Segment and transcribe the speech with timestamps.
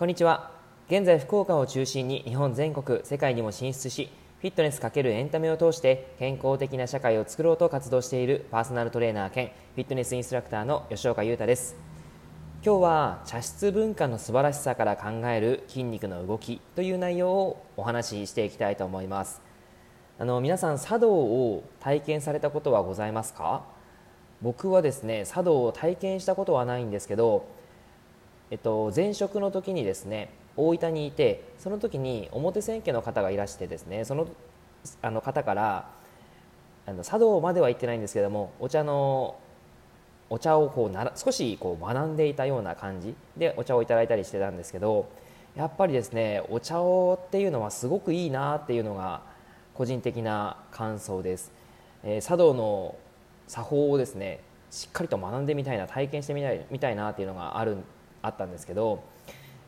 [0.00, 0.50] こんにちは。
[0.88, 4.08] 現在福岡を中心に日本全国世界にも進出し
[4.40, 11.76] フィットネス×エンタメを通して健康的な社会を作ろうと活動しているパーソナルトレーナー兼フィットネスインストラクターの吉岡裕太です。
[12.64, 19.42] 今日は茶室文化の素晴らしさから考える筋肉の動きという内容をお話ししていきたいと思います。
[20.18, 23.64] あの皆さん茶道を体験されたことはございますか？
[24.40, 27.60] 僕はですね茶道を体験したことはないんですけど
[28.50, 34.26] えっと、前職の時にですね大分にいてその時に表千家の方がいらしてですねその
[35.02, 35.90] あの方から
[36.86, 39.36] あの茶道までは行ってないんですけどもお茶の
[40.28, 45.08] お茶をこうなら少しこう学んでいたような感じでお茶をいただいたりしてたんですけど
[45.56, 49.22] やっぱりですねお茶をっていうのはすごくいいなっていうのが
[49.74, 51.52] 個人的な感想です、
[52.04, 52.94] えー、茶道の
[53.48, 57.78] 作法をですねしっかりと学んでみたいな体験してみたいみたいなっていうのがある
[58.22, 59.02] あったんですけど、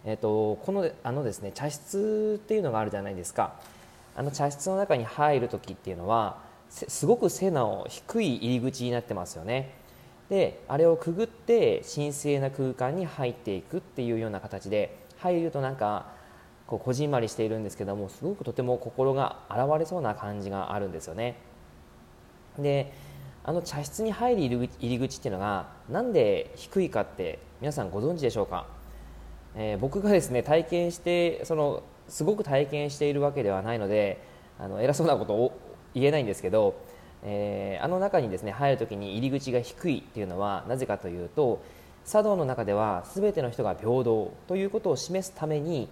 [0.04, 3.54] えーと、このあのですね茶室っていうのがあるじゃないですか。
[4.14, 9.70] あの茶室の中に入る時っていうのはすごく背の低い入り口になってますよね。
[10.28, 16.06] であれをくぐって神聖な空間に入っていくっていうような形で入るとなんか
[16.66, 21.36] こうこじんまりしているんですけどもすごくとても心が洗われそうな感じがあるんですよね。
[22.58, 22.92] で
[23.44, 28.66] あの茶室に入る入り口っていうのがなんで低いかって皆さんご存知でしょうか、
[29.56, 34.22] えー、僕がですね体験してそのすごく体験しているわけではないので
[34.60, 35.58] あの偉そうなことを
[35.94, 36.76] 言えないんですけど、
[37.24, 41.62] えー、あの中にですね入るときに入り口が低いっていうのはなぜかというと
[42.06, 45.88] 茶道の中では全ての人が平等ということを示すために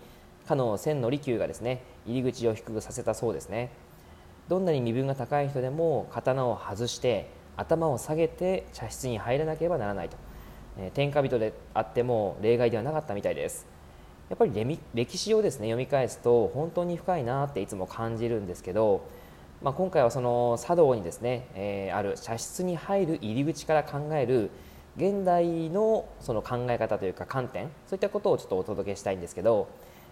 [0.46, 3.70] かの千利休がですね入り口を低くさせたそうですね。
[4.48, 10.16] どんなに身分が高い人でも刀を外して頭を下げて茶室に入らなければならないと、
[10.78, 13.66] えー、天下人であっても例外ではなかったみたいです。
[14.28, 19.04] やっぱり歴史をですね読み返すと本当に深いなっていつも感じるんですけど、
[19.60, 24.50] まあ、今回はその茶道にですね、えー、ある茶室に入る入り口から考える
[24.96, 29.68] 現代のその考え方というか観点そういったことをちょっとお届けしたいんですけど、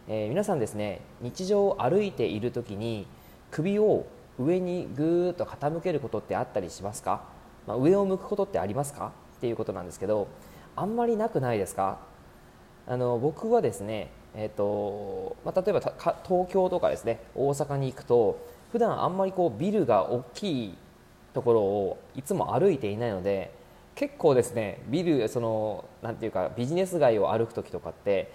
[0.09, 3.07] えー、皆さんですね日常を歩いている時に
[3.53, 4.05] 首を
[4.39, 7.23] 上にぐーっと傾けることってあったりしますか？
[7.69, 9.12] まあ、上を向くことってありますか？
[9.37, 10.27] っていうことなんですけど
[10.75, 11.99] あんまりなくないですか？
[12.87, 18.41] あの僕はですね、えーとまあ、例えば東京とかですね大阪に行くと
[18.73, 20.79] 普段あんまりこうビルが大きい
[21.34, 23.53] ところをいつも歩いていないので
[23.95, 28.33] 結構ですねビルそのなんていうかビジネス街を歩く時とかって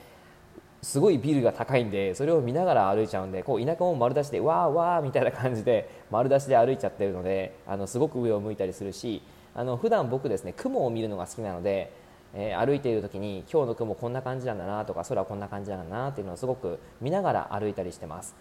[0.84, 9.22] すごいビルが高いんでそれを見ながら歩いちゃうんでこう田舎も丸出しでわーわーみたいな感じで丸出しで歩いちゃってるのであのすごく上を向いたりするし
[9.56, 11.92] あの普段僕ですね雲を見るのが好きなので、
[12.34, 18.36] えー、歩いている時に今日の雲こんな感じなんだなとか空こんな感じなんだなっていうのをすごく見ながら歩いたりしてます。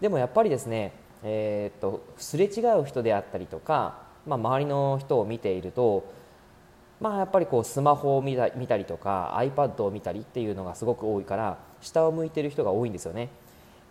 [0.00, 0.92] でもやっぱりですね、
[1.24, 6.04] えー、っとすれ違う人であったりとか、まあ、周りの人を見ていると
[7.00, 13.30] まあ、やっぱりこうスマホを見た見たりとか iPad を見たりっていうのがすごく多いから下を向いてる人が多いんですよね。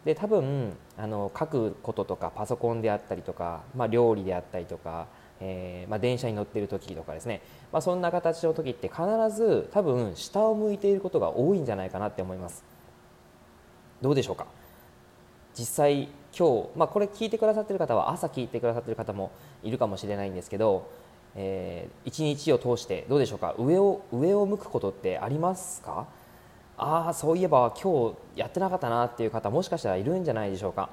[0.05, 5.07] で多分あの書くこととかパソコンであったりとか、まあ、料理であったりとか、
[5.41, 7.41] えー、まあ、電車に乗っている時とかですね、
[7.73, 9.01] まあ、そんな形の時って必
[9.35, 12.63] ず多分下を向いていることが多いんじゃないかなって思います。
[14.01, 14.45] どうでしょうか？
[15.53, 19.31] 実際今日、まあ、これ聞いてくださってる方は朝聞いてくださってる方も
[19.63, 20.89] いるかもしれないんですけど
[21.35, 23.55] えー、一日を通してどうでしょうか？
[23.57, 26.07] 上を上を向くことってありますか？
[26.77, 30.89] ああそういえば今日やってなかったなっていう方もしかしたらいるんじゃないでしょうか、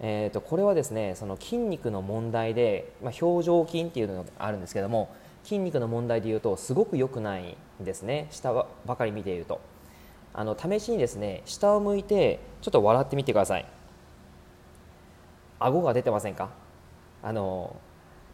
[0.00, 5.14] えーと、これはですねその筋肉の問題で、まあ、表情筋っていうのがあるんですけども
[5.44, 8.28] 筋肉の問題でいうとすごく良くないんですね。
[8.30, 9.60] 下ばかり見ていると。
[10.32, 13.66] あの試しにですね下を向いてちょっと笑ってみてください。
[15.58, 16.48] 顎が出てませんか？
[17.22, 17.76] あの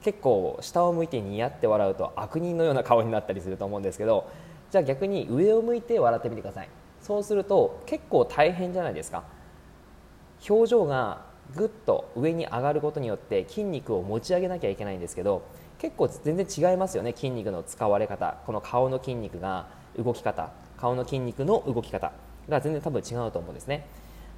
[0.03, 4.31] 結構下を向いてニヤって笑うと悪人のような顔になったりすると思うんですけど
[4.71, 6.69] じゃあ逆に上を向いて笑ってみてください。
[7.01, 9.25] そうすると結構大変じゃないですか。
[10.49, 11.25] 表情が
[11.55, 15.43] ぐっと上に上がることによって筋肉を持ち上げなきゃいけないんですけど
[15.79, 17.13] 結構全然違いますよね。
[17.15, 18.39] 筋肉の使われ方。
[18.47, 20.51] この顔の筋肉が動き方。
[20.77, 22.13] 顔の筋肉の動き方。
[22.49, 23.87] が全然多分違うと思うんですね。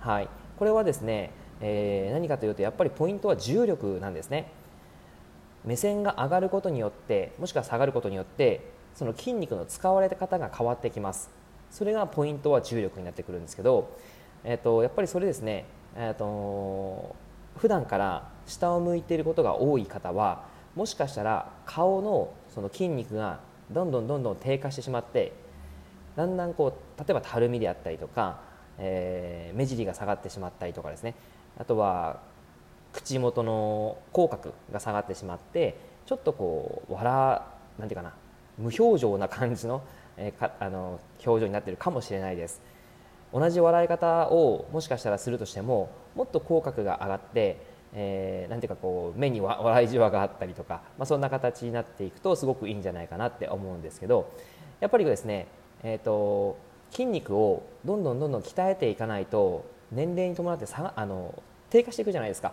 [0.00, 0.29] はい。
[0.59, 1.31] これはですね、
[1.61, 4.50] えー、何かというとやっぱりポイントは重力なんですね。
[5.69, 8.62] 目線が上がることによってもしくは下がることによって
[8.94, 11.31] その筋肉の使われ方が変わってきます。
[11.70, 13.94] それがポイントは重力になってくるんですけど、
[14.44, 17.15] えーと、やっぱりそれですね、えーと、
[17.59, 25.35] 普段から下を向いていることが多い方はもしかしたら顔のその筋肉がどんどんどんどん低下してしまって
[26.17, 28.41] だんだんこう例えばたるみであったりとか、
[28.79, 31.15] えー、目尻が下がってしまったりとかですね。
[31.59, 32.20] あとは
[32.93, 37.43] 口元の口角が下がってしまってちょっとこう笑
[37.79, 38.14] なんていうかな
[38.58, 39.82] 無表情な感じの,
[40.17, 42.61] え、かあの表情になってるかもしれないです。
[43.32, 54.31] 同じ笑い方をもしかしたらするとしてももっと口角が上がってえー、なんていうかこう目に 笑いじわがあったりとか、まあ、そんな形になっていくとすごくいいんじゃないかなって思うんですけど
[54.81, 55.46] やっぱりですね、
[55.82, 56.56] えーと、
[56.91, 61.34] 筋肉をどんどんどんどん鍛えていかないと年齢に伴ってさあの
[61.70, 62.52] 低下していくじゃないですか。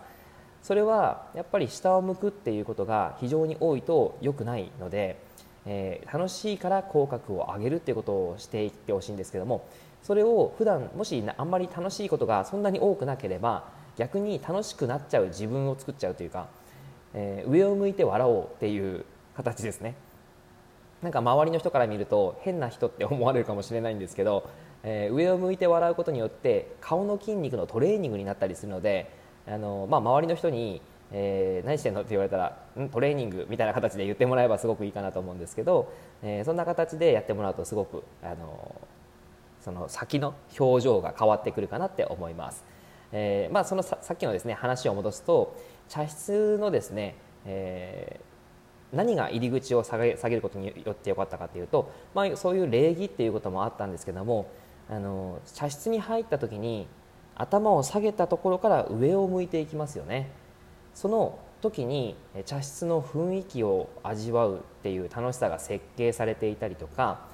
[0.65, 5.21] それはやっぱり下を向くっていうことが非常に多いと良くないので、
[5.67, 9.67] えー、楽しいから口角を上げるっていうことをしていってほしいんですけども
[10.01, 13.65] それを普段もしあんまり楽しいことがそんなに多くなければ
[13.95, 16.47] 逆に楽しくなっちゃう自分を作っちゃうというか、
[17.13, 19.93] えー、上を向いて笑おうっていう形ですね。
[21.03, 24.49] なんか周りの人から見ると変な人って思われるかもしれないんですけど、
[24.81, 30.81] えー、上を向いて笑うことによって顔の筋肉のトレーニングになったりするのであの、まあ、周りの人に
[31.11, 32.89] えー、何してんのって言われたらん？
[32.89, 35.93] トレーニングみたいな形で言ってもらえばすごくいいかなと思うんですけど、
[36.23, 38.75] えー、そんな形でやってもらうとすごく、あの
[39.61, 42.65] その先の表情が変わってくるかなって思います。
[43.11, 45.55] えー、まあ、そのさっきのですね話を戻すと
[45.89, 47.15] 茶室のですね、
[47.45, 54.49] えー、何が入り口を下げ下げることによってよかったかというと、まあ、そういう礼儀っていうこともあったんですけども
[54.89, 56.87] あの茶室に入った時に
[57.35, 60.31] 頭を下げたところから上を向いていきますよね。
[60.93, 62.15] その時に
[62.45, 67.25] 茶室の雰囲気を味わうっていう楽しさが設計されていたりとか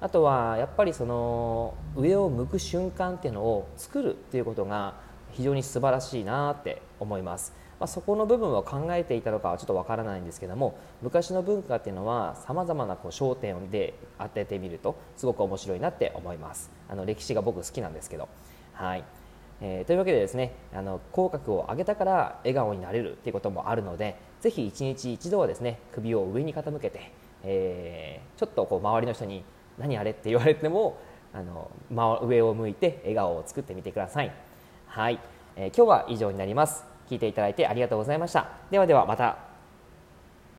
[0.00, 4.94] あとはやっぱりその上を向く瞬間っていうのを作るっていうことが
[5.32, 7.52] 非常に素晴らしいなって思います。
[7.80, 16.70] まあ、そこの部分を考えていたのかはちょっとわからないんですけども昔の文化っていうのはさまざまなこう焦点で当ててみるとすごく面白いなって思います。
[16.88, 18.28] あの歴史が僕好きなんですけど。
[18.72, 19.04] はい、
[19.60, 27.12] えー、というわけでですねあの口角を上げたから笑顔になれるっていうこともあるのでぜひ1日1度はですね首を上に傾けて、
[27.42, 29.42] えー、ちょっとこう周りの人に
[29.78, 30.98] 何あれって言われても
[31.32, 31.70] あの、
[32.22, 34.32] 上を向いて笑顔を作ってみてください。
[34.86, 35.18] はい、
[35.56, 36.84] えー、今日は以上になります。
[37.08, 38.48] 聞いていただいてありがとうございました。
[38.70, 39.47] ではではまた。